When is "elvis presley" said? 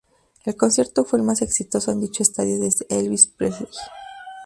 2.89-3.69